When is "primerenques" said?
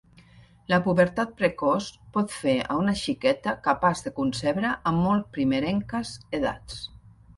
5.37-6.15